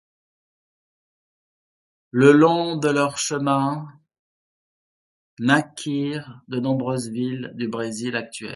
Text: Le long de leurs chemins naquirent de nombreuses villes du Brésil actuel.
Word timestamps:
Le 2.09 2.31
long 2.31 2.75
de 2.75 2.89
leurs 2.89 3.19
chemins 3.19 3.87
naquirent 5.37 6.41
de 6.47 6.59
nombreuses 6.59 7.09
villes 7.09 7.51
du 7.53 7.67
Brésil 7.67 8.15
actuel. 8.15 8.49